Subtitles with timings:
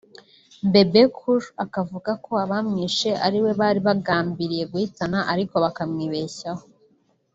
[0.71, 6.63] Bebe Cool akavuga ko abamwishe ari we bari bagambiriye guhitana ariko bakamwibeshyaho